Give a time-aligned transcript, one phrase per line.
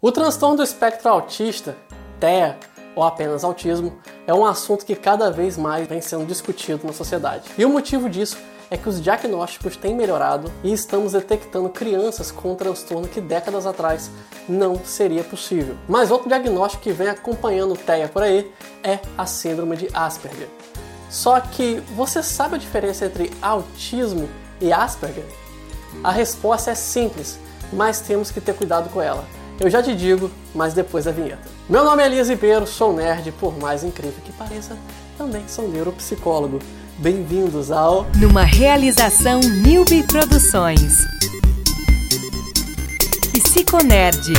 [0.00, 1.76] O transtorno do espectro autista,
[2.20, 2.56] TEA,
[2.94, 7.50] ou apenas autismo, é um assunto que cada vez mais vem sendo discutido na sociedade.
[7.58, 8.38] E o motivo disso
[8.70, 13.66] é que os diagnósticos têm melhorado e estamos detectando crianças com um transtorno que décadas
[13.66, 14.08] atrás
[14.48, 15.76] não seria possível.
[15.88, 18.52] Mas outro diagnóstico que vem acompanhando o TEA por aí
[18.84, 20.48] é a síndrome de Asperger.
[21.10, 24.28] Só que você sabe a diferença entre autismo
[24.60, 25.26] e Asperger?
[26.04, 27.36] A resposta é simples,
[27.72, 29.24] mas temos que ter cuidado com ela.
[29.60, 31.42] Eu já te digo, mas depois da vinheta.
[31.68, 34.78] Meu nome é Elias Ribeiro, sou nerd, por mais incrível que pareça,
[35.16, 36.60] também sou neuropsicólogo.
[36.96, 41.04] Bem-vindos ao Numa realização Nilby Produções.
[43.32, 44.32] Psiconerd.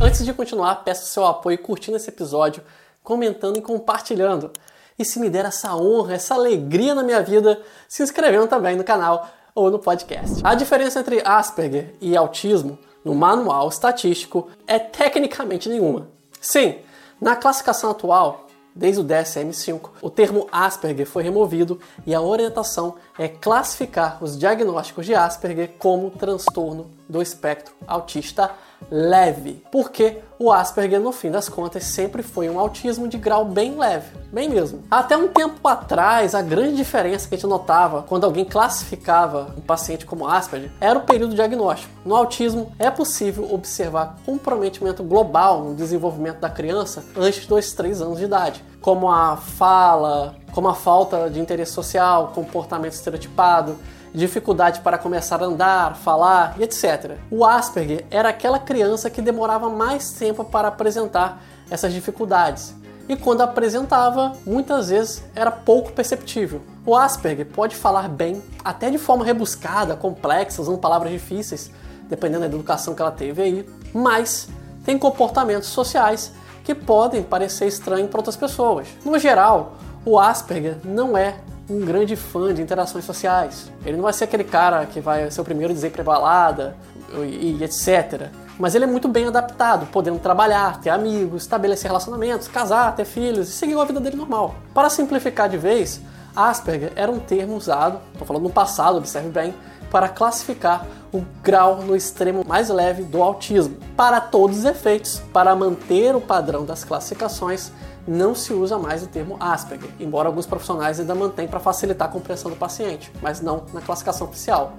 [0.00, 2.62] Antes de continuar, peço seu apoio curtindo esse episódio,
[3.02, 4.52] comentando e compartilhando.
[4.96, 8.84] E se me der essa honra, essa alegria na minha vida, se inscrevendo também no
[8.84, 10.40] canal ou no podcast.
[10.42, 16.08] A diferença entre Asperger e autismo no manual estatístico é tecnicamente nenhuma.
[16.40, 16.76] Sim,
[17.20, 23.28] na classificação atual, desde o DSM-5, o termo Asperger foi removido e a orientação é
[23.28, 28.50] classificar os diagnósticos de Asperger como transtorno do espectro autista
[28.90, 33.76] leve, porque o Asperger, no fim das contas, sempre foi um autismo de grau bem
[33.76, 34.82] leve, bem mesmo.
[34.90, 39.60] Até um tempo atrás, a grande diferença que a gente notava quando alguém classificava um
[39.60, 41.92] paciente como Asperger era o período diagnóstico.
[42.04, 48.18] No autismo, é possível observar comprometimento global no desenvolvimento da criança antes dos 3 anos
[48.18, 53.76] de idade, como a fala, como a falta de interesse social, comportamento estereotipado,
[54.14, 57.16] dificuldade para começar a andar, falar e etc.
[57.30, 62.74] O Asperger era aquela criança que demorava mais tempo para apresentar essas dificuldades.
[63.08, 66.62] E quando apresentava, muitas vezes era pouco perceptível.
[66.86, 71.70] O Asperger pode falar bem, até de forma rebuscada, complexa, usando palavras difíceis,
[72.08, 74.48] dependendo da educação que ela teve aí, mas
[74.84, 78.86] tem comportamentos sociais que podem parecer estranhos para outras pessoas.
[79.04, 79.74] No geral,
[80.04, 81.36] o Asperger não é
[81.72, 83.70] um grande fã de interações sociais.
[83.84, 86.76] Ele não vai ser aquele cara que vai ser o primeiro a dizer pra balada
[87.14, 88.28] e, e etc.
[88.58, 93.48] Mas ele é muito bem adaptado, podendo trabalhar, ter amigos, estabelecer relacionamentos, casar, ter filhos
[93.48, 94.54] e seguir a vida dele normal.
[94.74, 96.00] Para simplificar de vez,
[96.36, 99.54] Asperger era um termo usado, estou falando no passado, observe bem,
[99.90, 103.76] para classificar o grau no extremo mais leve do autismo.
[103.94, 107.70] Para todos os efeitos, para manter o padrão das classificações,
[108.06, 112.10] não se usa mais o termo Asperger, embora alguns profissionais ainda mantêm para facilitar a
[112.10, 114.74] compreensão do paciente, mas não na classificação oficial.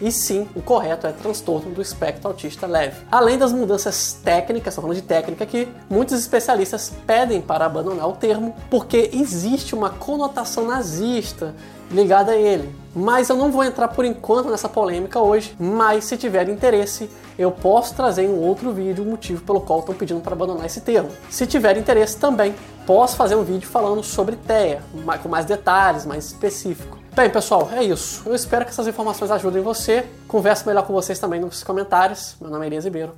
[0.00, 3.02] E sim, o correto é transtorno do espectro autista leve.
[3.10, 8.12] Além das mudanças técnicas, estou falando de técnica aqui, muitos especialistas pedem para abandonar o
[8.12, 11.54] termo porque existe uma conotação nazista
[11.90, 12.72] ligada a ele.
[12.94, 17.50] Mas eu não vou entrar por enquanto nessa polêmica hoje, mas se tiver interesse, eu
[17.50, 20.80] posso trazer em um outro vídeo o motivo pelo qual estão pedindo para abandonar esse
[20.80, 21.10] termo.
[21.30, 22.54] Se tiver interesse também,
[22.86, 24.82] posso fazer um vídeo falando sobre TEA,
[25.22, 26.97] com mais detalhes, mais específico.
[27.18, 28.22] Bem, pessoal, é isso.
[28.24, 30.06] Eu espero que essas informações ajudem você.
[30.28, 32.36] Converso melhor com vocês também nos comentários.
[32.40, 33.12] Meu nome é Elias Ribeiro.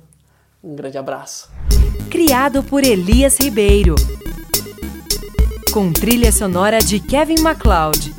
[0.63, 1.51] Um grande abraço.
[2.09, 3.93] Criado por Elias Ribeiro.
[5.71, 8.15] Com trilha sonora de Kevin MacLeod.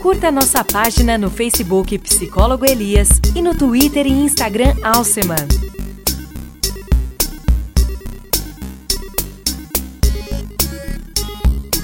[0.00, 5.71] Curta nossa página no Facebook Psicólogo Elias e no Twitter e Instagram Alceman.